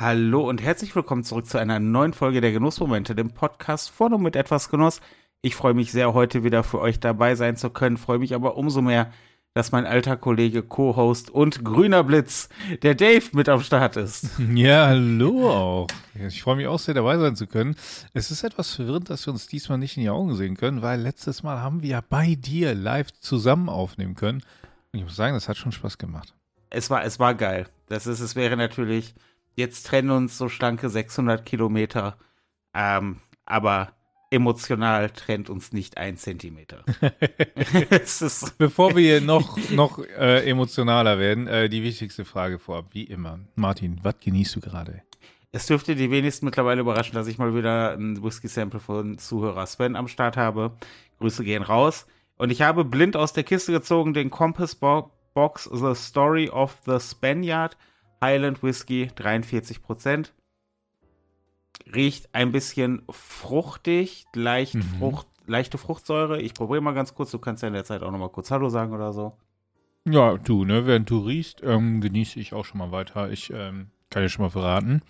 [0.00, 4.22] Hallo und herzlich willkommen zurück zu einer neuen Folge der Genussmomente, dem Podcast von und
[4.22, 5.02] mit etwas Genuss.
[5.42, 8.56] Ich freue mich sehr, heute wieder für euch dabei sein zu können, freue mich aber
[8.56, 9.12] umso mehr,
[9.52, 12.48] dass mein alter Kollege, Co-Host und grüner Blitz,
[12.80, 14.30] der Dave, mit am Start ist.
[14.54, 15.86] Ja, hallo auch.
[16.14, 17.76] Ich freue mich auch sehr, dabei sein zu können.
[18.14, 20.98] Es ist etwas verwirrend, dass wir uns diesmal nicht in die Augen sehen können, weil
[20.98, 24.40] letztes Mal haben wir ja bei dir live zusammen aufnehmen können.
[24.94, 26.32] Und ich muss sagen, das hat schon Spaß gemacht.
[26.70, 27.66] Es war, es war geil.
[27.88, 29.14] Das ist, es wäre natürlich
[29.60, 32.16] Jetzt trennen uns so schlanke 600 Kilometer.
[32.72, 33.92] Ähm, aber
[34.30, 36.82] emotional trennt uns nicht ein Zentimeter.
[38.58, 43.40] Bevor wir noch, noch äh, emotionaler werden, äh, die wichtigste Frage vorab, wie immer.
[43.54, 45.02] Martin, was genießt du gerade?
[45.52, 49.94] Es dürfte die wenigsten mittlerweile überraschen, dass ich mal wieder ein Whisky-Sample von Zuhörer Sven
[49.94, 50.72] am Start habe.
[51.18, 52.06] Grüße gehen raus.
[52.38, 56.98] Und ich habe blind aus der Kiste gezogen den Compass Box The Story of the
[56.98, 57.76] Spaniard
[58.20, 60.34] Highland Whisky, 43 Prozent.
[61.94, 64.82] Riecht ein bisschen fruchtig, leicht mhm.
[64.82, 66.40] Frucht, leichte Fruchtsäure.
[66.40, 67.30] Ich probiere mal ganz kurz.
[67.30, 69.36] Du kannst ja in der Zeit auch noch mal kurz Hallo sagen oder so.
[70.06, 73.30] Ja, du, ne, während du riechst, ähm, genieße ich auch schon mal weiter.
[73.30, 75.02] Ich ähm, kann dir schon mal verraten.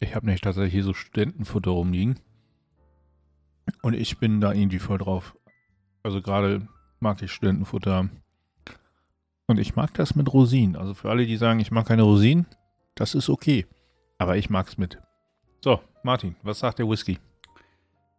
[0.00, 2.20] Ich habe nämlich tatsächlich hier so Studentenfutter rumliegen.
[3.82, 5.36] Und ich bin da irgendwie voll drauf.
[6.02, 6.68] Also gerade
[7.00, 8.10] mag ich Studentenfutter.
[9.46, 10.76] Und ich mag das mit Rosinen.
[10.76, 12.46] Also für alle, die sagen, ich mag keine Rosinen,
[12.94, 13.66] das ist okay.
[14.18, 14.98] Aber ich mag es mit.
[15.60, 17.18] So, Martin, was sagt der Whisky?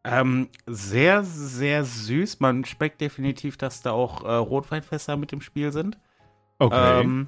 [0.03, 2.39] Ähm, sehr, sehr süß.
[2.39, 5.97] Man schmeckt definitiv, dass da auch äh, Rotweinfässer mit im Spiel sind.
[6.59, 7.01] Okay.
[7.01, 7.27] Ähm,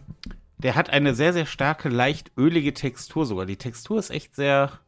[0.60, 3.46] der hat eine sehr, sehr starke, leicht ölige Textur sogar.
[3.46, 4.80] Die Textur ist echt sehr,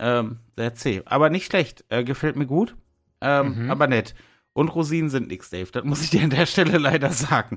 [0.00, 1.02] ähm, sehr zäh.
[1.04, 1.84] Aber nicht schlecht.
[1.90, 2.76] Äh, gefällt mir gut.
[3.20, 3.70] Ähm, mhm.
[3.70, 4.14] Aber nett.
[4.60, 5.70] Und Rosinen sind nix, Dave.
[5.72, 7.56] Das muss ich dir an der Stelle leider sagen.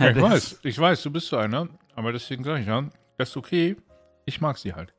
[0.00, 1.68] Ja, ich weiß, ich weiß, du bist so einer.
[1.94, 3.76] Aber deswegen sage ich ja, das ist okay.
[4.26, 4.92] Ich mag sie halt.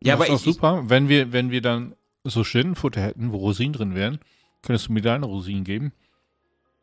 [0.00, 3.72] Ja, aber ist ich, super, wenn wir, wenn wir dann so Schindenfutter hätten, wo Rosinen
[3.72, 4.20] drin wären,
[4.62, 5.92] könntest du mir deine Rosinen geben.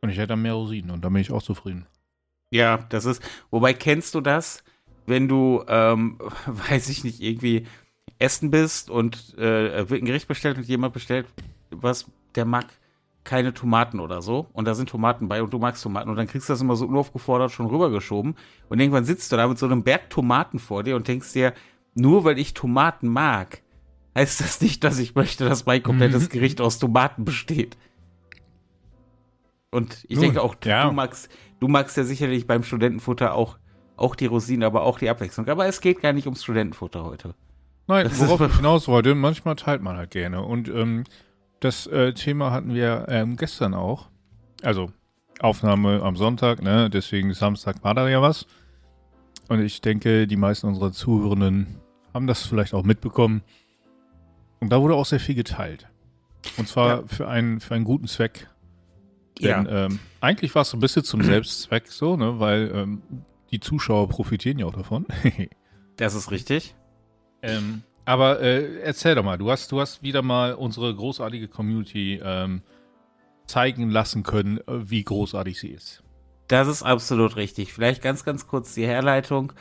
[0.01, 1.87] Und ich hätte dann mehr Rosinen und dann bin ich auch zufrieden.
[2.51, 3.23] Ja, das ist.
[3.51, 4.65] Wobei kennst du das,
[5.05, 7.67] wenn du, ähm, weiß ich nicht, irgendwie
[8.19, 11.25] essen bist und äh, wird ein Gericht bestellt und jemand bestellt
[11.69, 12.67] was, der mag
[13.23, 16.27] keine Tomaten oder so und da sind Tomaten bei und du magst Tomaten und dann
[16.27, 18.35] kriegst du das immer so unaufgefordert schon rübergeschoben
[18.69, 21.53] und irgendwann sitzt du da mit so einem Berg Tomaten vor dir und denkst dir,
[21.95, 23.61] nur weil ich Tomaten mag,
[24.15, 26.29] heißt das nicht, dass ich möchte, dass mein komplettes mhm.
[26.29, 27.77] Gericht aus Tomaten besteht.
[29.71, 30.87] Und ich Nun, denke auch, ja.
[30.87, 31.29] du magst,
[31.59, 33.57] du magst ja sicherlich beim Studentenfutter auch,
[33.95, 35.47] auch die Rosinen, aber auch die Abwechslung.
[35.49, 37.33] Aber es geht gar nicht ums Studentenfutter heute.
[37.87, 40.43] Nein, das worauf ich hinaus wollte, manchmal teilt man halt gerne.
[40.43, 41.05] Und ähm,
[41.63, 44.09] das äh, Thema hatten wir ähm, gestern auch.
[44.61, 44.91] Also
[45.39, 46.89] Aufnahme am Sonntag, ne?
[46.89, 48.45] Deswegen Samstag war da ja was.
[49.49, 51.79] Und ich denke, die meisten unserer Zuhörenden
[52.13, 53.43] haben das vielleicht auch mitbekommen.
[54.59, 55.87] Und da wurde auch sehr viel geteilt.
[56.57, 57.03] Und zwar ja.
[57.07, 58.49] für, einen, für einen guten Zweck.
[59.41, 59.85] Denn ja.
[59.85, 62.39] ähm, eigentlich war es so ein bisschen zum Selbstzweck so, ne?
[62.39, 63.01] Weil ähm,
[63.51, 65.05] die Zuschauer profitieren ja auch davon.
[65.97, 66.75] das ist richtig.
[67.41, 72.19] Ähm, aber äh, erzähl doch mal, du hast, du hast wieder mal unsere großartige Community
[72.23, 72.61] ähm,
[73.45, 76.03] zeigen lassen können, äh, wie großartig sie ist.
[76.47, 77.73] Das ist absolut richtig.
[77.73, 79.53] Vielleicht ganz, ganz kurz die Herleitung.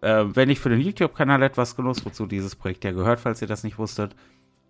[0.00, 3.48] Äh, wenn ich für den YouTube-Kanal etwas genutzt, wozu dieses Projekt ja gehört, falls ihr
[3.48, 4.14] das nicht wusstet,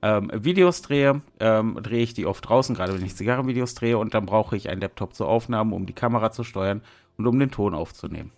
[0.01, 4.15] ähm, Videos drehe, ähm, drehe ich die oft draußen, gerade wenn ich Zigarrenvideos drehe, und
[4.15, 6.83] dann brauche ich einen Laptop zur Aufnahme, um die Kamera zu steuern
[7.17, 8.33] und um den Ton aufzunehmen.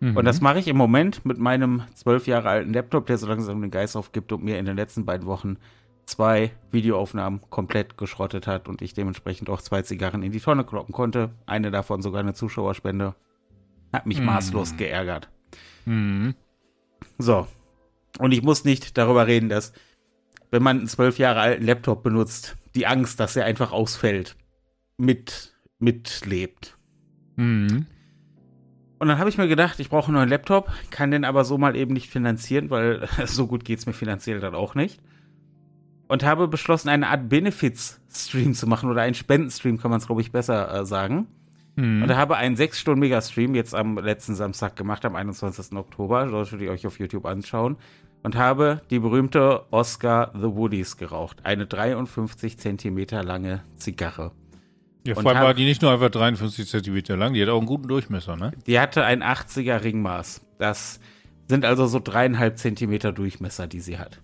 [0.00, 0.16] Mhm.
[0.16, 3.60] Und das mache ich im Moment mit meinem zwölf Jahre alten Laptop, der so langsam
[3.60, 5.56] den Geist aufgibt und mir in den letzten beiden Wochen
[6.06, 10.92] zwei Videoaufnahmen komplett geschrottet hat und ich dementsprechend auch zwei Zigarren in die Tonne kloppen
[10.92, 11.30] konnte.
[11.46, 13.14] Eine davon sogar eine Zuschauerspende.
[13.92, 14.26] Hat mich mhm.
[14.26, 15.28] maßlos geärgert.
[15.84, 16.34] Mhm.
[17.18, 17.46] So.
[18.18, 19.72] Und ich muss nicht darüber reden, dass,
[20.50, 24.36] wenn man einen zwölf Jahre alten Laptop benutzt, die Angst, dass er einfach ausfällt,
[24.96, 26.78] mit, mitlebt.
[27.36, 27.86] Mhm.
[28.98, 31.58] Und dann habe ich mir gedacht, ich brauche einen neuen Laptop, kann den aber so
[31.58, 35.00] mal eben nicht finanzieren, weil so gut geht es mir finanziell dann auch nicht.
[36.08, 40.20] Und habe beschlossen, eine Art Benefits-Stream zu machen oder einen Spendenstream, kann man es, glaube
[40.20, 41.26] ich, besser äh, sagen.
[41.74, 42.02] Mhm.
[42.02, 45.76] Und habe einen 6-Stunden-Mega-Stream jetzt am letzten Samstag gemacht, am 21.
[45.76, 46.28] Oktober.
[46.28, 47.76] Solltet ihr euch auf YouTube anschauen.
[48.22, 51.44] Und habe die berühmte Oscar The Woodies geraucht.
[51.44, 54.32] Eine 53 Zentimeter lange Zigarre.
[55.06, 57.66] Ja, vor allem war die nicht nur einfach 53 Zentimeter lang, die hat auch einen
[57.66, 58.52] guten Durchmesser, ne?
[58.66, 60.42] Die hatte ein 80er Ringmaß.
[60.58, 61.00] Das
[61.48, 64.20] sind also so dreieinhalb Zentimeter Durchmesser, die sie hat.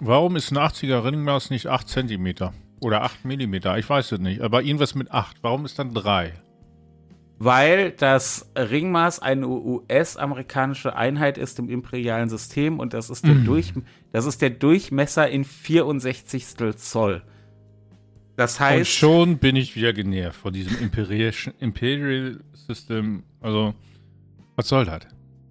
[0.00, 2.52] Warum ist ein 80er Ringmaß nicht 8 Zentimeter?
[2.80, 3.78] Oder 8 Millimeter?
[3.78, 4.42] Ich weiß es nicht.
[4.42, 5.38] Aber irgendwas mit 8.
[5.42, 6.34] Warum ist dann 3?
[7.38, 13.44] weil das Ringmaß eine US-amerikanische Einheit ist im imperialen System und das ist, der, Mhm.
[13.44, 13.72] Durch,
[14.12, 16.46] das ist der Durchmesser in 64
[16.76, 17.22] Zoll.
[18.36, 23.22] Das Und heißt, schon bin ich wieder genervt von diesem Imperial, System.
[23.40, 23.74] Also,
[24.56, 25.02] was soll das?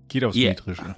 [0.07, 0.49] Geht aufs Yeah.
[0.51, 0.95] Metrische.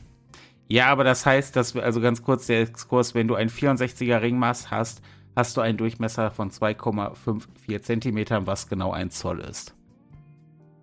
[0.67, 4.21] ja, aber das heißt, dass wir, also ganz kurz der Exkurs, wenn du ein 64er
[4.21, 5.01] Ringmaß hast,
[5.35, 9.73] hast du einen Durchmesser von 2,54 Zentimetern, was genau ein Zoll ist.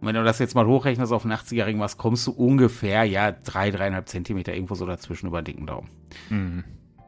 [0.00, 3.32] Und wenn du das jetzt mal hochrechnest auf einen 80er Ringmaß, kommst du ungefähr, ja,
[3.32, 5.88] 3, 3,5 Zentimeter irgendwo so dazwischen über den dicken Daumen.
[6.30, 6.64] Mhm.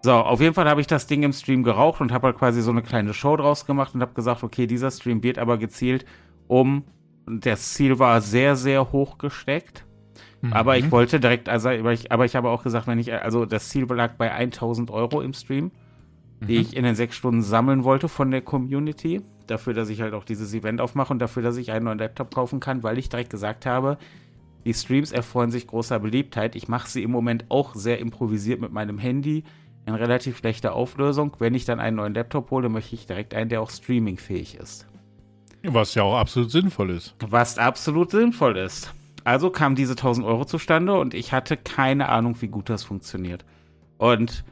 [0.07, 2.63] So, auf jeden Fall habe ich das Ding im Stream geraucht und habe halt quasi
[2.63, 6.05] so eine kleine Show draus gemacht und habe gesagt, okay, dieser Stream wird aber gezielt
[6.47, 6.85] um,
[7.27, 9.85] das Ziel war sehr, sehr hoch gesteckt,
[10.53, 10.93] aber ich Mhm.
[10.93, 13.85] wollte direkt, also, aber ich, aber ich habe auch gesagt, wenn ich, also das Ziel
[13.87, 15.73] lag bei 1000 Euro im Stream,
[16.47, 16.61] die Mhm.
[16.61, 20.23] ich in den sechs Stunden sammeln wollte von der Community, dafür, dass ich halt auch
[20.23, 23.31] dieses Event aufmache und dafür, dass ich einen neuen Laptop kaufen kann, weil ich direkt
[23.31, 23.99] gesagt habe,
[24.65, 26.55] die Streams erfreuen sich großer Beliebtheit.
[26.55, 29.43] Ich mache sie im Moment auch sehr improvisiert mit meinem Handy
[29.87, 31.33] in relativ schlechter Auflösung.
[31.39, 34.87] Wenn ich dann einen neuen Laptop hole, möchte ich direkt einen, der auch streamingfähig ist.
[35.63, 37.15] Was ja auch absolut sinnvoll ist.
[37.21, 38.93] Was absolut sinnvoll ist.
[39.25, 43.45] Also kamen diese 1000 Euro zustande und ich hatte keine Ahnung, wie gut das funktioniert.
[43.99, 44.45] Und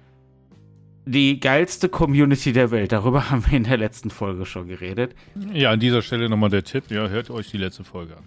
[1.07, 5.15] die geilste Community der Welt, darüber haben wir in der letzten Folge schon geredet.
[5.53, 6.91] Ja, an dieser Stelle nochmal der Tipp.
[6.91, 8.25] Ja, hört euch die letzte Folge an.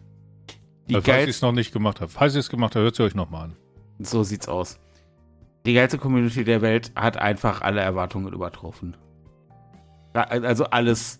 [0.89, 2.11] Die Also, falls ihr es noch nicht gemacht habt.
[2.11, 3.55] Falls ihr es gemacht habt, hört sie euch nochmal an.
[3.99, 4.79] so sieht's aus.
[5.67, 8.95] Die geilste Community der Welt hat einfach alle Erwartungen übertroffen.
[10.13, 11.19] Also alles,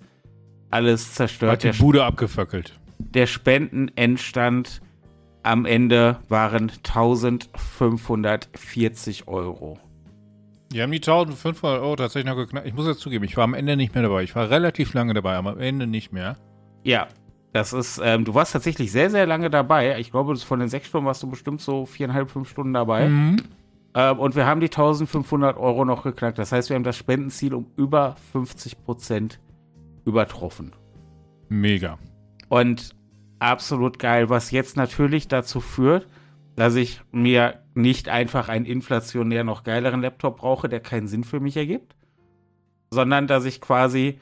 [0.71, 1.51] alles zerstört.
[1.51, 2.79] Hat die Der, Bude abgefackelt.
[2.97, 4.81] der Spendenendstand
[5.44, 9.77] am Ende waren 1540 Euro.
[10.71, 12.67] Die haben die 1500 Euro tatsächlich noch geknackt.
[12.67, 14.23] Ich muss jetzt zugeben, ich war am Ende nicht mehr dabei.
[14.23, 16.38] Ich war relativ lange dabei, aber am Ende nicht mehr.
[16.83, 17.07] Ja,
[17.53, 19.99] das ist, ähm, du warst tatsächlich sehr, sehr lange dabei.
[19.99, 23.07] Ich glaube, von den sechs Stunden warst du bestimmt so viereinhalb, fünf Stunden dabei.
[23.07, 23.38] Mhm.
[23.97, 26.38] Ähm, und wir haben die 1500 Euro noch geknackt.
[26.38, 29.39] Das heißt, wir haben das Spendenziel um über 50 Prozent
[30.05, 30.75] übertroffen.
[31.49, 31.97] Mega.
[32.47, 32.95] Und
[33.39, 36.07] absolut geil, was jetzt natürlich dazu führt,
[36.55, 41.39] dass ich mir nicht einfach einen inflationär noch geileren Laptop brauche, der keinen Sinn für
[41.39, 41.95] mich ergibt,
[42.91, 44.19] sondern dass ich quasi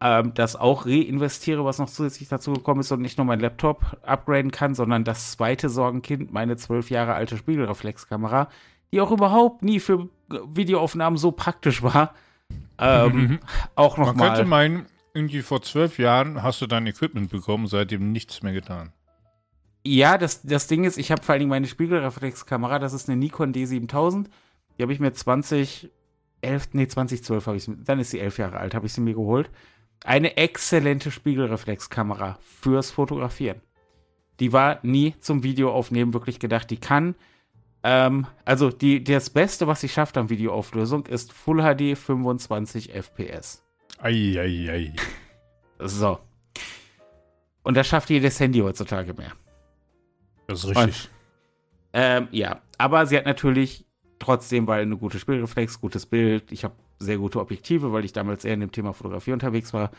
[0.00, 3.98] ähm, das auch reinvestiere, was noch zusätzlich dazu gekommen ist und nicht nur mein Laptop
[4.02, 8.48] upgraden kann, sondern das zweite Sorgenkind, meine zwölf Jahre alte Spiegelreflexkamera,
[8.92, 12.14] die auch überhaupt nie für Videoaufnahmen so praktisch war,
[12.78, 13.38] ähm,
[13.74, 14.44] auch Man könnte nochmal.
[14.44, 18.92] meinen, irgendwie vor zwölf Jahren hast du dein Equipment bekommen, seitdem nichts mehr getan.
[19.84, 23.18] Ja, das, das Ding ist, ich habe vor allen Dingen meine Spiegelreflexkamera, das ist eine
[23.18, 24.26] Nikon D7000.
[24.78, 25.90] Die habe ich mir 2011,
[26.72, 29.14] nee, 2012 habe ich sie, dann ist sie elf Jahre alt, habe ich sie mir
[29.14, 29.50] geholt.
[30.04, 33.60] Eine exzellente Spiegelreflexkamera fürs Fotografieren.
[34.40, 36.70] Die war nie zum Videoaufnehmen wirklich gedacht.
[36.70, 37.14] Die kann,
[37.84, 43.62] ähm, also die, das Beste, was sie schafft an Videoauflösung, ist Full HD 25 FPS.
[43.98, 44.92] Eieiei.
[45.78, 46.18] So.
[47.62, 49.32] Und das schafft jedes Handy heutzutage mehr.
[50.46, 51.10] Das ist richtig.
[51.92, 53.84] Ähm, ja, aber sie hat natürlich
[54.18, 58.44] trotzdem, weil eine gute Spielreflex, gutes Bild, ich habe sehr gute Objektive, weil ich damals
[58.44, 59.90] eher in dem Thema Fotografie unterwegs war.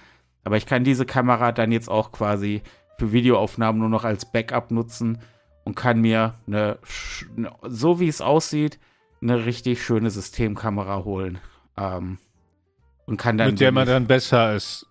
[0.44, 2.62] Aber ich kann diese Kamera dann jetzt auch quasi
[2.98, 5.20] für Videoaufnahmen nur noch als Backup nutzen
[5.64, 6.78] und kann mir eine,
[7.38, 8.80] eine so wie es aussieht,
[9.22, 11.40] eine richtig schöne Systemkamera holen.
[11.78, 12.18] Ähm,
[13.06, 13.52] und kann dann.
[13.52, 14.86] Mit der man dann besser als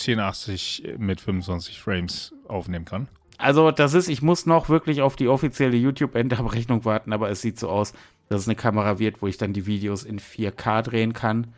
[0.00, 3.08] 1080 mit 25 Frames aufnehmen kann.
[3.38, 7.58] Also, das ist, ich muss noch wirklich auf die offizielle YouTube-Endabrechnung warten, aber es sieht
[7.58, 7.92] so aus,
[8.28, 11.52] dass es eine Kamera wird, wo ich dann die Videos in 4K drehen kann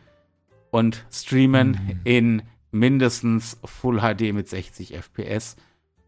[0.71, 1.99] und streamen Mhm.
[2.03, 2.41] in
[2.71, 5.55] mindestens Full HD mit 60 FPS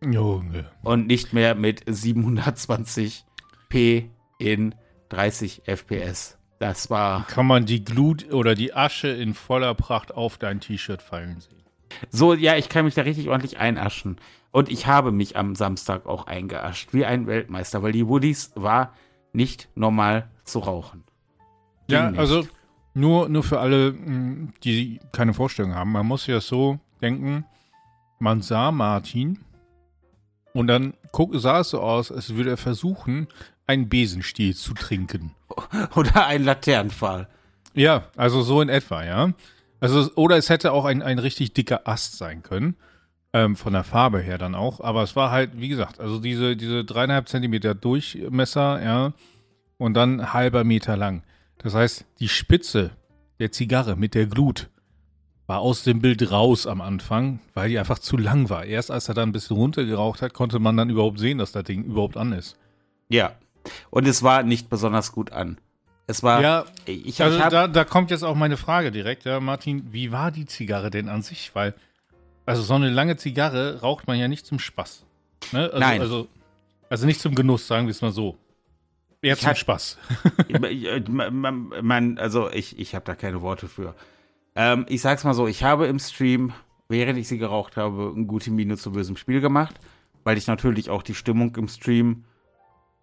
[0.04, 0.66] Junge.
[0.84, 4.06] und nicht mehr mit 720p
[4.39, 4.75] in
[5.10, 6.38] 30 FPS.
[6.60, 11.01] Das war Kann man die Glut oder die Asche in voller Pracht auf dein T-Shirt
[11.01, 11.63] fallen sehen.
[12.10, 14.18] so, ja, ich kann mich da richtig ordentlich einaschen.
[14.51, 18.94] Und ich habe mich am Samstag auch eingeascht, wie ein Weltmeister, weil die Woodies war
[19.34, 21.04] nicht normal zu rauchen.
[21.88, 22.20] Ging Ja, nicht.
[22.20, 22.48] also
[22.96, 25.92] nur, nur für alle, mh, die keine Vorstellung haben.
[25.92, 27.46] Man muss ja so denken,
[28.20, 29.39] man sah Martin
[30.58, 30.96] und dann
[31.34, 33.28] sah es so aus, als würde er versuchen,
[33.68, 35.36] einen Besenstiel zu trinken.
[35.96, 37.28] Oder ein Laternenpfahl.
[37.76, 39.34] Ja, also so in etwa, ja.
[39.80, 42.76] Also, oder es hätte auch ein, ein richtig dicker Ast sein können.
[43.34, 44.82] Ähm, von der Farbe her dann auch.
[44.82, 49.14] Aber es war halt, wie gesagt, also diese, diese dreieinhalb Zentimeter Durchmesser, ja,
[49.78, 51.22] und dann halber Meter lang.
[51.60, 52.90] Das heißt, die Spitze
[53.38, 54.72] der Zigarre mit der Glut
[55.48, 58.66] war aus dem Bild raus am Anfang, weil die einfach zu lang war.
[58.66, 61.63] Erst als er dann ein bisschen runtergeraucht hat, konnte man dann überhaupt sehen, dass das
[61.63, 62.58] Ding überhaupt an ist.
[63.08, 63.32] Ja.
[63.89, 65.58] Und es war nicht besonders gut an.
[66.06, 66.42] Es war.
[66.42, 69.88] Ja, ich, also ich hab, da, da kommt jetzt auch meine Frage direkt, ja, Martin,
[69.92, 71.51] wie war die Zigarre denn an sich?
[71.54, 71.74] Weil,
[72.46, 75.04] also so eine lange Zigarre raucht man ja nicht zum Spaß.
[75.51, 75.63] Ne?
[75.66, 76.01] Also, Nein.
[76.01, 76.27] Also,
[76.89, 78.38] also nicht zum Genuss, sagen wir es mal so.
[79.22, 79.98] Eher zum hat- Spaß.
[81.10, 83.94] man, man, also ich, ich habe da keine Worte für.
[84.58, 86.52] Ähm, ich sag's mal so, ich habe im Stream,
[86.90, 89.80] während ich sie geraucht habe, eine gute Miene zu bösem Spiel gemacht,
[90.24, 92.26] weil ich natürlich auch die Stimmung im Stream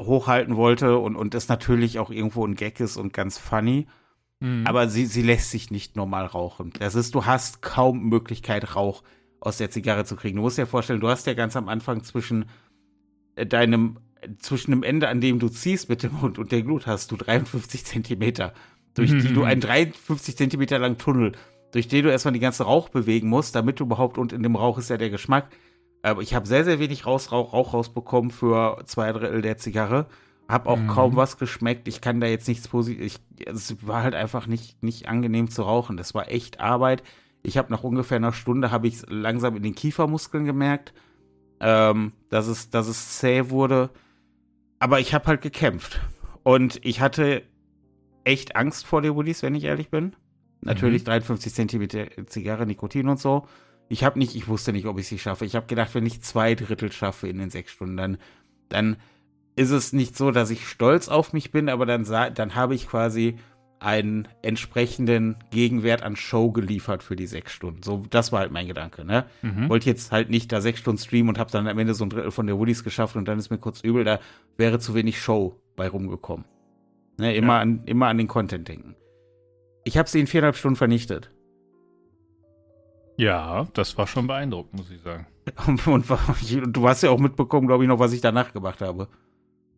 [0.01, 3.87] hochhalten wollte und, und es natürlich auch irgendwo ein Gag ist und ganz funny.
[4.41, 4.67] Mhm.
[4.67, 6.73] Aber sie, sie lässt sich nicht normal rauchen.
[6.81, 9.05] Das ist, du hast kaum Möglichkeit, Rauch
[9.39, 10.37] aus der Zigarre zu kriegen.
[10.37, 12.47] Du musst dir vorstellen, du hast ja ganz am Anfang zwischen
[13.37, 14.01] äh, deinem,
[14.41, 17.17] zwischen dem Ende, an dem du ziehst mit dem Mund und der Glut, hast du
[17.17, 18.55] 53 Zentimeter,
[18.95, 21.33] durch die du einen 53 Zentimeter langen Tunnel,
[21.73, 24.57] durch den du erstmal die ganze Rauch bewegen musst, damit du überhaupt, und in dem
[24.57, 25.49] Rauch ist ja der Geschmack.
[26.03, 30.07] Aber ich habe sehr, sehr wenig Raus, Rauch, Rauch rausbekommen für zwei Drittel der Zigarre.
[30.49, 30.89] Hab auch Mhm.
[30.89, 31.89] kaum was geschmeckt.
[31.89, 33.19] Ich kann da jetzt nichts positiv.
[33.47, 35.97] Es war halt einfach nicht, nicht angenehm zu rauchen.
[35.97, 37.03] Das war echt Arbeit.
[37.43, 40.93] Ich habe nach ungefähr einer Stunde habe ich langsam in den Kiefermuskeln gemerkt,
[41.61, 43.89] ähm, dass es, dass es zäh wurde.
[44.79, 46.01] Aber ich habe halt gekämpft
[46.43, 47.43] und ich hatte
[48.25, 50.15] echt Angst vor den Woodies, wenn ich ehrlich bin.
[50.61, 53.47] Natürlich 53 Zentimeter Zigarre, Nikotin und so.
[53.89, 55.45] Ich habe nicht, ich wusste nicht, ob ich sie schaffe.
[55.45, 58.19] Ich habe gedacht, wenn ich zwei Drittel schaffe in den sechs Stunden, dann,
[58.71, 58.97] dann
[59.57, 62.89] ist es nicht so, dass ich stolz auf mich bin, aber dann, dann habe ich
[62.89, 63.37] quasi
[63.79, 67.83] einen entsprechenden Gegenwert an Show geliefert für die sechs Stunden.
[67.83, 69.27] So, das war halt mein Gedanke, ne?
[69.43, 69.69] Mhm.
[69.69, 72.11] Wollte jetzt halt nicht da sechs Stunden streamen und habe dann am Ende so ein
[72.11, 74.21] Drittel von der Woodies geschafft und dann ist mir kurz übel, da
[74.57, 76.47] wäre zu wenig Show bei rumgekommen.
[77.19, 77.61] Ne, immer, Ja.
[77.61, 78.97] an, immer an den Content denken.
[79.85, 81.31] Ich habe sie in viereinhalb Stunden vernichtet.
[83.17, 85.27] Ja, das war schon beeindruckend, muss ich sagen.
[85.67, 86.07] Und, und
[86.75, 89.09] du hast ja auch mitbekommen, glaube ich, noch, was ich danach gemacht habe.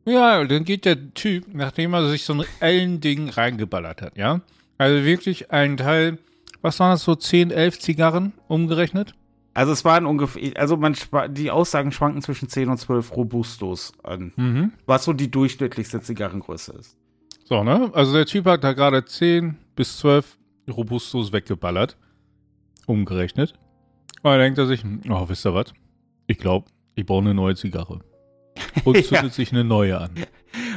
[0.04, 4.42] Ja, dann geht der Typ, nachdem er sich so ein Ellending reingeballert hat, ja?
[4.78, 6.18] Also wirklich ein Teil,
[6.62, 9.16] was waren das so, 10, 11 Zigarren umgerechnet?
[9.54, 10.94] Also es waren ungefähr, also man
[11.30, 14.72] die Aussagen schwanken zwischen 10 und 12 Robustos an, Mhm.
[14.86, 16.96] was so die durchschnittlichste Zigarrengröße ist.
[17.48, 17.90] So, ne?
[17.94, 20.36] Also der Typ hat da gerade 10 bis 12
[20.68, 21.96] Robustos weggeballert.
[22.86, 23.54] Umgerechnet.
[24.22, 25.72] Und dann denkt er sich, oh, wisst ihr was?
[26.26, 28.00] Ich glaube, ich brauche eine neue Zigarre.
[28.84, 29.02] Und Ja.
[29.04, 30.10] zündet sich eine neue an.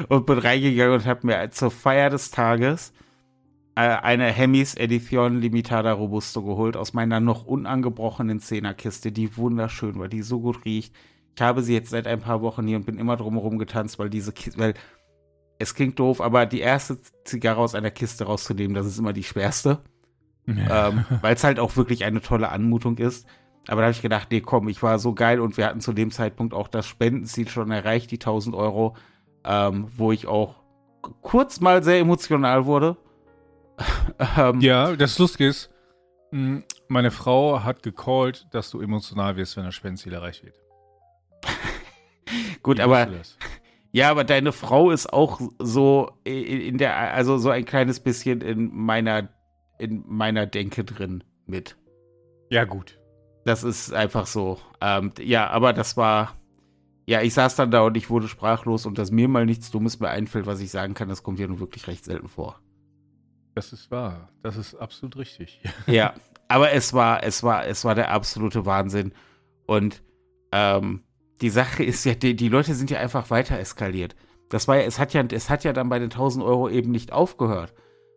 [0.09, 2.93] Und bin reingegangen und habe mir zur Feier des Tages
[3.75, 10.07] äh, eine Hemis Edition Limitada Robusto geholt aus meiner noch unangebrochenen Zehnerkiste, die wunderschön war,
[10.07, 10.93] die so gut riecht.
[11.35, 14.09] Ich habe sie jetzt seit ein paar Wochen hier und bin immer drumherum getanzt, weil
[14.09, 14.73] diese Kiste, weil
[15.59, 19.23] es klingt doof, aber die erste Zigarre aus einer Kiste rauszunehmen, das ist immer die
[19.23, 19.79] schwerste.
[20.47, 23.27] ähm, weil es halt auch wirklich eine tolle Anmutung ist.
[23.67, 25.93] Aber da habe ich gedacht, nee, komm, ich war so geil und wir hatten zu
[25.93, 28.95] dem Zeitpunkt auch das Spendenziel schon erreicht, die 1000 Euro,
[29.43, 30.55] ähm, wo ich auch
[31.21, 32.97] kurz mal sehr emotional wurde.
[34.37, 35.69] ähm, Ja, das Lustige ist,
[36.31, 40.55] mh, meine Frau hat gecallt, dass du emotional wirst, wenn das Spendenziel erreicht wird.
[42.63, 43.07] gut, aber?
[43.91, 48.73] Ja, aber deine Frau ist auch so in, der, also so ein kleines bisschen in
[48.73, 49.29] meiner,
[49.79, 51.75] in meiner Denke drin mit.
[52.49, 52.99] Ja, gut.
[53.45, 54.59] Das ist einfach so.
[54.81, 56.35] Ähm, ja, aber das war.
[57.07, 59.99] Ja, ich saß dann da und ich wurde sprachlos und dass mir mal nichts Dummes
[59.99, 62.59] mehr einfällt, was ich sagen kann, das kommt ja nun wirklich recht selten vor.
[63.55, 64.29] Das ist wahr.
[64.43, 65.63] Das ist absolut richtig.
[65.87, 66.13] Ja,
[66.47, 69.13] aber es war, es war, es war der absolute Wahnsinn.
[69.65, 70.03] Und
[70.51, 71.01] ähm,
[71.41, 74.15] die Sache ist ja, die, die Leute sind ja einfach weiter eskaliert.
[74.49, 76.91] Das war ja, es hat ja, es hat ja dann bei den 1000 Euro eben
[76.91, 77.73] nicht aufgehört.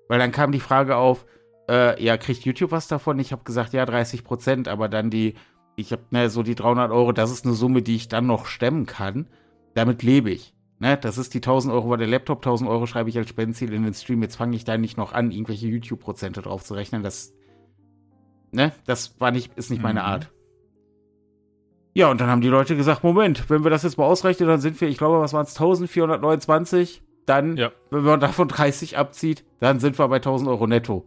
[0.09, 1.27] Weil dann kam die Frage auf,
[1.71, 3.19] äh, ja, kriegt YouTube was davon?
[3.19, 5.35] Ich habe gesagt, ja, 30 Prozent, aber dann die,
[5.77, 8.47] ich habe, ne, so die 300 Euro, das ist eine Summe, die ich dann noch
[8.47, 9.29] stemmen kann.
[9.75, 10.55] Damit lebe ich.
[10.81, 13.73] Ne, das ist die 1000 Euro war der Laptop, 1000 Euro schreibe ich als Spendenziel
[13.73, 14.21] in den Stream.
[14.23, 17.03] Jetzt fange ich da nicht noch an, irgendwelche YouTube-Prozente drauf zu rechnen.
[17.05, 17.33] Das,
[18.51, 20.07] ne, das war nicht, ist nicht meine Mhm.
[20.07, 20.33] Art.
[21.95, 24.61] Ja, und dann haben die Leute gesagt, Moment, wenn wir das jetzt mal ausrechnen, dann
[24.61, 27.71] sind wir, ich glaube, was waren es, 1429, dann, Ja.
[27.91, 31.07] wenn man davon 30 abzieht, dann sind wir bei 1000 Euro netto.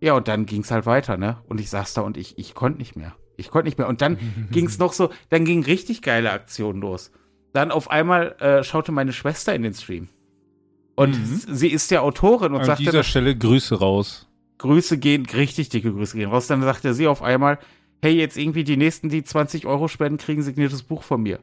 [0.00, 1.38] Ja, und dann ging es halt weiter, ne?
[1.48, 3.14] Und ich saß da und ich, ich konnte nicht mehr.
[3.36, 3.88] Ich konnte nicht mehr.
[3.88, 4.18] Und dann
[4.50, 7.10] ging es noch so, dann ging richtig geile Aktionen los.
[7.52, 10.08] Dann auf einmal äh, schaute meine Schwester in den Stream.
[10.94, 11.54] Und Mhm.
[11.54, 14.28] sie ist ja Autorin und An sagte, dieser Stelle Grüße raus.
[14.58, 16.48] Grüße gehen, richtig dicke Grüße gehen raus.
[16.48, 17.58] Dann sagte sie auf einmal,
[18.02, 21.40] hey, jetzt irgendwie die nächsten, die 20 Euro spenden, kriegen ein signiertes Buch von mir.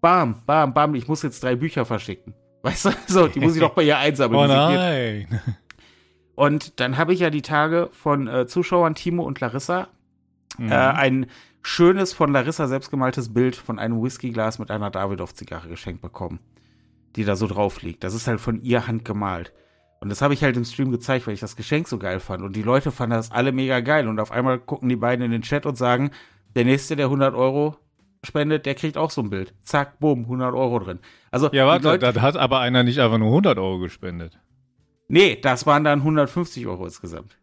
[0.00, 2.34] Bam, bam, bam, ich muss jetzt drei Bücher verschicken.
[2.62, 4.40] Weißt du, so, die muss ich doch bei ihr einsammeln.
[4.42, 5.40] Oh nein.
[6.34, 9.88] Und dann habe ich ja die Tage von äh, Zuschauern Timo und Larissa
[10.58, 10.72] Mhm.
[10.72, 11.26] äh, ein
[11.62, 16.40] schönes von Larissa selbstgemaltes Bild von einem Whiskyglas mit einer Davidoff-Zigarre geschenkt bekommen,
[17.16, 18.02] die da so drauf liegt.
[18.04, 19.52] Das ist halt von ihr handgemalt.
[20.00, 22.42] Und das habe ich halt im Stream gezeigt, weil ich das Geschenk so geil fand.
[22.42, 24.06] Und die Leute fanden das alle mega geil.
[24.06, 26.10] Und auf einmal gucken die beiden in den Chat und sagen,
[26.54, 27.76] der Nächste, der 100 Euro
[28.22, 29.54] spendet, der kriegt auch so ein Bild.
[29.62, 31.00] Zack, boom, 100 Euro drin.
[31.30, 34.38] Also, ja, warte, da hat aber einer nicht einfach nur 100 Euro gespendet.
[35.08, 37.38] nee, das waren dann 150 Euro insgesamt.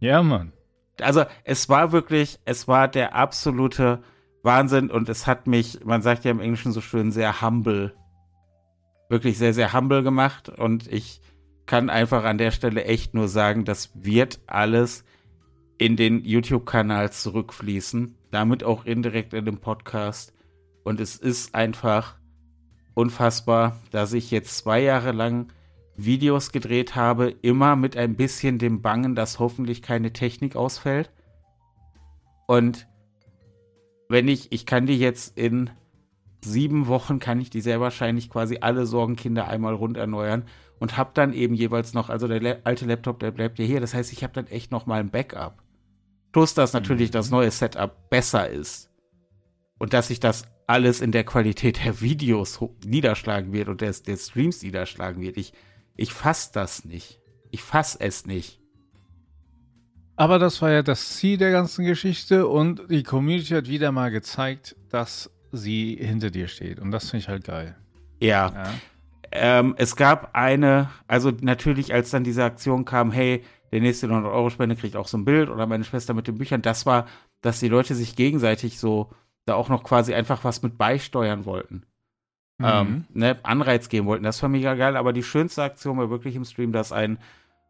[0.00, 0.52] Ja, Mann.
[1.00, 4.02] also es war wirklich, es war der absolute
[4.42, 7.94] Wahnsinn und es hat mich, man sagt ja im Englischen so schön, sehr humble,
[9.08, 11.20] wirklich sehr, sehr humble gemacht und ich
[11.66, 15.04] kann einfach an der Stelle echt nur sagen, das wird alles
[15.78, 20.34] in den YouTube-Kanal zurückfließen, damit auch indirekt in den Podcast
[20.84, 22.16] und es ist einfach
[22.94, 25.52] unfassbar, dass ich jetzt zwei Jahre lang
[25.96, 31.10] Videos gedreht habe, immer mit ein bisschen dem Bangen, dass hoffentlich keine Technik ausfällt.
[32.46, 32.86] Und
[34.08, 35.70] wenn ich, ich kann die jetzt in
[36.44, 40.44] sieben Wochen, kann ich die sehr wahrscheinlich quasi alle Sorgenkinder einmal rund erneuern
[40.78, 43.80] und habe dann eben jeweils noch, also der La alte Laptop, der bleibt ja hier,
[43.80, 45.62] das heißt, ich habe dann echt noch mal ein Backup.
[46.32, 48.90] Plus, dass natürlich das neue Setup besser ist
[49.78, 54.28] und dass sich das alles in der Qualität der Videos niederschlagen wird und des, des
[54.28, 55.36] Streams niederschlagen wird.
[55.36, 55.52] Ich,
[55.96, 57.20] ich fass das nicht.
[57.50, 58.60] Ich fass es nicht.
[60.16, 64.10] Aber das war ja das Ziel der ganzen Geschichte und die Community hat wieder mal
[64.10, 66.78] gezeigt, dass sie hinter dir steht.
[66.80, 67.76] Und das finde ich halt geil.
[68.20, 68.52] Ja.
[68.52, 68.70] Ja.
[69.32, 73.42] Ähm, es gab eine, also natürlich, als dann diese Aktion kam, hey,
[73.72, 76.86] der nächste 900-Euro-Spende kriegt auch so ein Bild oder meine Schwester mit den Büchern, das
[76.86, 77.06] war,
[77.40, 79.10] dass die Leute sich gegenseitig so
[79.46, 81.84] da auch noch quasi einfach was mit beisteuern wollten.
[82.58, 82.66] Mhm.
[82.66, 84.24] ähm, ne, Anreiz geben wollten.
[84.24, 87.18] Das war mega geil, aber die schönste Aktion war wirklich im Stream, dass ein,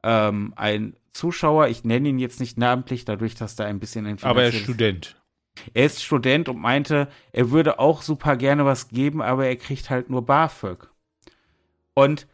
[0.03, 4.19] ähm, ein Zuschauer, ich nenne ihn jetzt nicht namentlich, dadurch, dass da ein bisschen ein
[4.23, 5.17] Aber er ist Student.
[5.73, 9.91] Er ist Student und meinte, er würde auch super gerne was geben, aber er kriegt
[9.91, 10.91] halt nur BAföG.
[11.95, 12.27] Und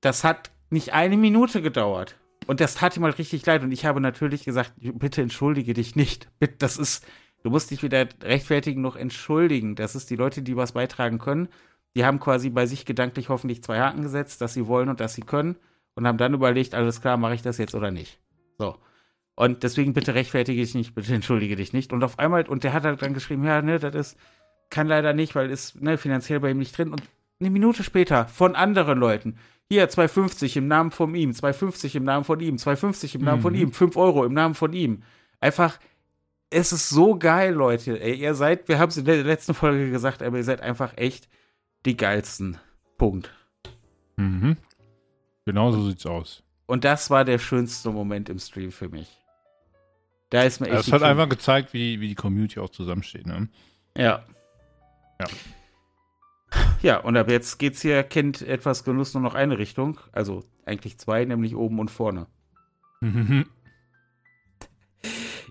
[0.00, 2.16] das hat nicht eine Minute gedauert.
[2.46, 3.62] Und das tat ihm halt richtig leid.
[3.62, 6.28] Und ich habe natürlich gesagt, bitte entschuldige dich nicht.
[6.58, 7.06] Das ist,
[7.42, 9.74] du musst dich weder rechtfertigen noch entschuldigen.
[9.76, 11.48] Das ist die Leute, die was beitragen können.
[11.96, 15.14] Die haben quasi bei sich gedanklich hoffentlich zwei Haken gesetzt, dass sie wollen und dass
[15.14, 15.56] sie können.
[15.94, 18.18] Und haben dann überlegt, alles klar, mache ich das jetzt oder nicht.
[18.58, 18.76] So.
[19.40, 21.94] Und deswegen bitte rechtfertige dich nicht, bitte entschuldige dich nicht.
[21.94, 24.18] Und auf einmal, und der hat halt dann geschrieben, ja, ne, das ist,
[24.68, 26.92] kann leider nicht, weil ist ne, finanziell bei ihm nicht drin.
[26.92, 27.02] Und
[27.40, 32.26] eine Minute später von anderen Leuten, hier 2,50 im Namen von ihm, 2,50 im Namen
[32.26, 33.60] von ihm, 2,50 im Namen von Mhm.
[33.60, 35.04] ihm, 5 Euro im Namen von ihm.
[35.40, 35.78] Einfach,
[36.50, 37.98] es ist so geil, Leute.
[37.98, 40.98] Ey, ihr seid, wir haben es in der letzten Folge gesagt, aber ihr seid einfach
[40.98, 41.30] echt
[41.86, 42.58] die geilsten.
[42.98, 43.32] Punkt.
[44.16, 44.58] Mhm.
[45.46, 46.42] Genau so sieht's aus.
[46.66, 49.19] Und das war der schönste Moment im Stream für mich.
[50.30, 50.78] Da ist mir echt.
[50.78, 53.26] Das hat einfach gezeigt, wie, wie die Community auch zusammensteht.
[53.26, 53.48] Ne?
[53.96, 54.24] Ja.
[55.20, 55.26] Ja.
[56.82, 60.00] Ja, und ab jetzt geht's hier, kennt etwas Genuss nur noch eine Richtung.
[60.12, 62.26] Also eigentlich zwei, nämlich oben und vorne.
[63.00, 63.46] Mhm.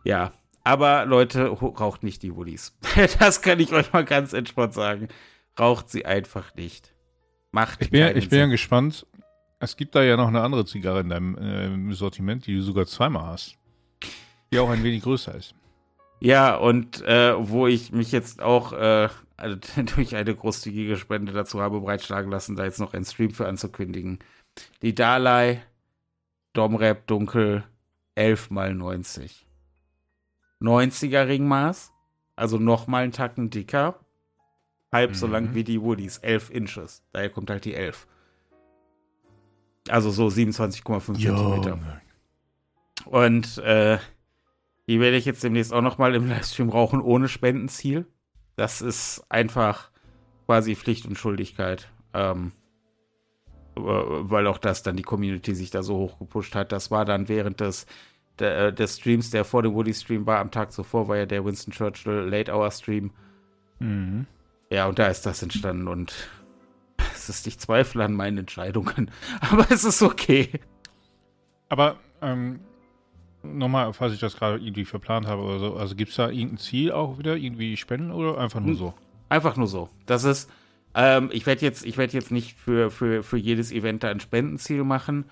[0.06, 0.32] Ja.
[0.64, 2.78] Aber Leute, raucht nicht die Woodies.
[3.20, 5.10] das kann ich euch mal ganz entspannt sagen.
[5.60, 6.94] Raucht sie einfach nicht.
[7.52, 9.06] Macht Ich bin, ja, ich bin ja gespannt.
[9.60, 12.86] Es gibt da ja noch eine andere Zigarre in deinem äh, Sortiment, die du sogar
[12.86, 13.58] zweimal hast.
[14.52, 15.54] Die auch ein wenig größer ist.
[16.20, 19.58] Ja, und äh, wo ich mich jetzt auch äh, also,
[19.96, 24.20] durch eine großzügige Spende dazu habe breitschlagen lassen, da jetzt noch einen Stream für anzukündigen.
[24.82, 25.62] Die Dalai
[26.54, 27.64] Domrep Dunkel
[28.16, 29.46] 11 mal 90.
[30.62, 31.94] 90er Ringmaß,
[32.36, 34.00] also nochmal einen Tacken dicker.
[34.92, 35.34] Halb so Mhm.
[35.34, 37.04] lang wie die Woodies, 11 Inches.
[37.14, 38.08] Daher kommt halt die 11.
[39.88, 41.80] Also so 27,5 Zentimeter.
[43.06, 44.00] Und äh,
[44.90, 48.08] die werde ich jetzt demnächst auch noch mal im Livestream rauchen ohne Spendenziel.
[48.56, 49.92] Das ist einfach
[50.48, 51.92] quasi Pflicht und Schuldigkeit.
[52.12, 52.54] Ähm,
[53.76, 56.72] äh, weil auch das dann die Community sich da so hoch gepusht hat.
[56.72, 57.86] Das war dann während des,
[58.40, 61.46] der, äh, des Streams, der vor dem Woody-Stream war, am Tag zuvor, war ja der
[61.46, 63.12] Winston Churchill Late Hour Stream.
[63.78, 64.26] Mhm.
[64.72, 66.32] Ja, und da ist das entstanden und
[67.14, 69.12] es ist, ich zweifle an meinen Entscheidungen.
[69.52, 70.50] Aber es ist okay.
[71.70, 72.62] Aber ähm,
[73.44, 76.58] nochmal, falls ich das gerade irgendwie verplant habe oder so, also gibt es da irgendein
[76.58, 78.94] Ziel auch wieder, irgendwie Spenden oder einfach nur so?
[79.30, 79.90] Einfach nur so.
[80.06, 80.50] Das ist,
[80.96, 84.20] ähm, ich werde jetzt, ich werde jetzt nicht für, für, für jedes Event da ein
[84.20, 85.26] Spendenziel machen,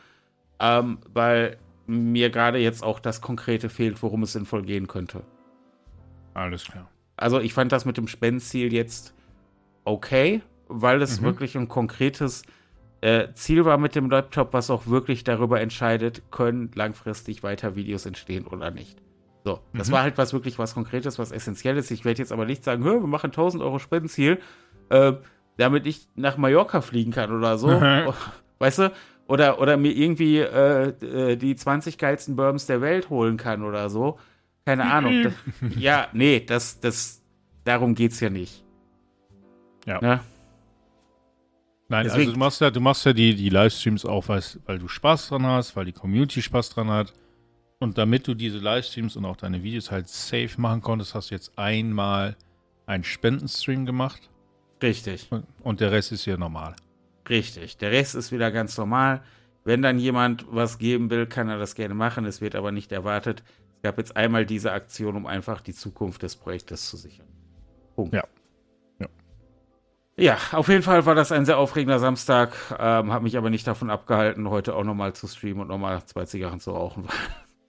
[0.59, 5.23] ähm, weil mir gerade jetzt auch das Konkrete fehlt, worum es sinnvoll gehen könnte.
[6.33, 6.89] Alles klar.
[7.15, 9.13] Also ich fand das mit dem Spendenziel jetzt
[9.85, 11.25] okay, weil es Mhm.
[11.25, 12.43] wirklich ein konkretes
[13.01, 18.05] äh, Ziel war mit dem Laptop, was auch wirklich darüber entscheidet, können langfristig weiter Videos
[18.05, 18.97] entstehen oder nicht.
[19.43, 19.93] So, das mhm.
[19.93, 21.91] war halt was wirklich was Konkretes, was Essentielles.
[21.91, 24.39] Ich werde jetzt aber nicht sagen, wir machen 1000 Euro Spendenziel,
[24.89, 25.13] äh,
[25.57, 27.69] damit ich nach Mallorca fliegen kann oder so.
[28.59, 28.91] weißt du?
[29.27, 33.89] Oder, oder mir irgendwie äh, äh die 20 geilsten Bourbons der Welt holen kann oder
[33.89, 34.19] so.
[34.65, 35.23] Keine Ahnung.
[35.23, 35.33] Das,
[35.77, 37.21] ja, nee, das, das,
[37.63, 38.63] darum geht's ja nicht.
[39.85, 40.01] Ja.
[40.01, 40.19] Ne?
[41.89, 44.77] Nein, Deswegen, also du machst ja, du machst ja die, die Livestreams auch, weil, weil
[44.77, 47.13] du Spaß dran hast, weil die Community Spaß dran hat.
[47.79, 51.35] Und damit du diese Livestreams und auch deine Videos halt safe machen konntest, hast du
[51.35, 52.35] jetzt einmal
[52.87, 54.29] einen Spendenstream gemacht.
[54.81, 55.29] Richtig.
[55.61, 56.75] Und der Rest ist hier normal.
[57.29, 57.77] Richtig.
[57.77, 59.21] Der Rest ist wieder ganz normal.
[59.63, 62.25] Wenn dann jemand was geben will, kann er das gerne machen.
[62.25, 63.43] Es wird aber nicht erwartet.
[63.75, 67.27] Es gab jetzt einmal diese Aktion, um einfach die Zukunft des Projektes zu sichern.
[67.95, 68.13] Punkt.
[68.13, 68.23] Ja.
[70.19, 72.55] Ja, auf jeden Fall war das ein sehr aufregender Samstag.
[72.79, 76.25] Ähm, hat mich aber nicht davon abgehalten, heute auch nochmal zu streamen und nochmal zwei
[76.25, 77.05] Zigarren zu rauchen.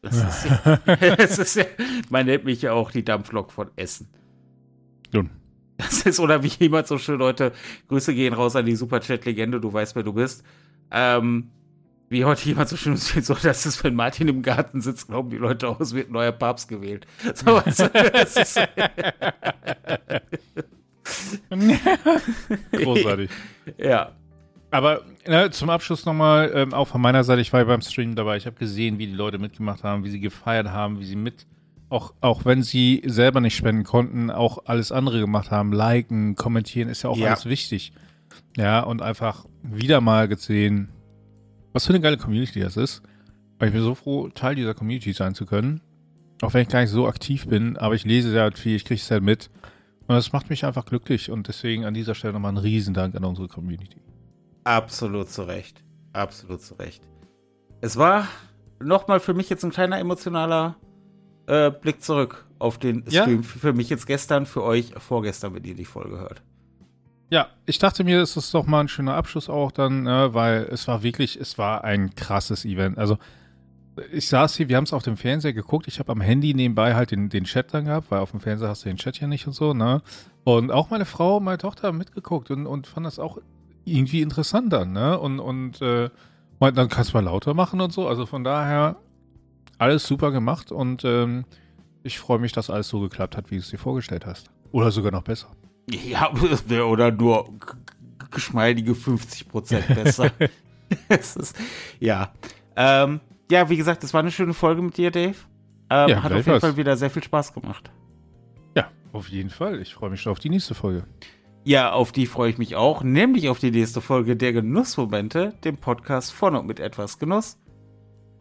[0.00, 0.76] Das ist, ja,
[1.16, 1.64] das ist ja,
[2.08, 4.08] man nennt mich ja auch die Dampflok von Essen.
[5.12, 5.30] Nun.
[5.76, 7.50] Das ist, oder wie jemand so schön, Leute,
[7.88, 10.44] Grüße gehen raus an die Superchat-Legende, du weißt, wer du bist.
[10.92, 11.50] Ähm,
[12.08, 15.36] wie heute jemand so schön so, dass es, wenn Martin im Garten sitzt, glauben die
[15.36, 17.04] Leute auch, es wird ein neuer Papst gewählt.
[17.34, 18.60] So, also, das ist,
[22.72, 23.30] Großartig.
[23.78, 24.12] ja.
[24.70, 28.14] Aber ne, zum Abschluss nochmal, ähm, auch von meiner Seite, ich war ja beim Stream
[28.14, 31.16] dabei, ich habe gesehen, wie die Leute mitgemacht haben, wie sie gefeiert haben, wie sie
[31.16, 31.46] mit,
[31.88, 36.90] auch, auch wenn sie selber nicht spenden konnten, auch alles andere gemacht haben, liken, kommentieren,
[36.90, 37.28] ist ja auch ja.
[37.28, 37.92] alles wichtig.
[38.58, 40.90] Ja, und einfach wieder mal gesehen,
[41.72, 43.02] was für eine geile Community das ist.
[43.58, 45.80] Weil ich bin so froh, Teil dieser Community sein zu können.
[46.42, 49.00] Auch wenn ich gar nicht so aktiv bin, aber ich lese sehr viel, ich kriege
[49.00, 49.50] es halt mit.
[50.08, 53.24] Und das macht mich einfach glücklich und deswegen an dieser Stelle nochmal ein Riesendank an
[53.24, 54.00] unsere Community.
[54.64, 55.84] Absolut zu Recht.
[56.14, 57.02] Absolut zu Recht.
[57.82, 58.26] Es war
[58.80, 60.76] nochmal für mich jetzt ein kleiner emotionaler
[61.46, 63.42] äh, Blick zurück auf den Stream.
[63.42, 63.42] Ja?
[63.42, 66.42] Für mich jetzt gestern, für euch vorgestern, wenn ihr die Folge hört.
[67.30, 70.68] Ja, ich dachte mir, es ist doch mal ein schöner Abschluss auch dann, äh, weil
[70.70, 72.96] es war wirklich, es war ein krasses Event.
[72.96, 73.18] Also
[74.12, 75.88] ich saß hier, wir haben es auf dem Fernseher geguckt.
[75.88, 78.68] Ich habe am Handy nebenbei halt den, den Chat dann gehabt, weil auf dem Fernseher
[78.68, 80.02] hast du den Chat ja nicht und so, ne?
[80.44, 83.38] Und auch meine Frau, meine Tochter haben mitgeguckt und, und fand das auch
[83.84, 85.18] irgendwie interessant dann, ne?
[85.18, 86.10] Und, und äh,
[86.60, 88.08] dann kannst du mal lauter machen und so.
[88.08, 88.96] Also von daher
[89.78, 91.44] alles super gemacht und ähm,
[92.02, 94.50] ich freue mich, dass alles so geklappt hat, wie du es dir vorgestellt hast.
[94.72, 95.48] Oder sogar noch besser.
[95.90, 96.30] Ja,
[96.84, 97.48] oder nur
[98.30, 100.30] geschmeidige 50 Prozent besser.
[101.08, 101.56] es ist,
[102.00, 102.32] ja.
[102.76, 105.36] Ähm, ja, wie gesagt, es war eine schöne Folge mit dir, Dave.
[105.90, 106.60] Ähm, ja, hat auf jeden was.
[106.60, 107.90] Fall wieder sehr viel Spaß gemacht.
[108.76, 109.80] Ja, auf jeden Fall.
[109.80, 111.04] Ich freue mich schon auf die nächste Folge.
[111.64, 115.76] Ja, auf die freue ich mich auch, nämlich auf die nächste Folge der Genussmomente, dem
[115.76, 117.58] Podcast von und mit etwas Genuss.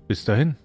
[0.08, 0.56] Bis dahin.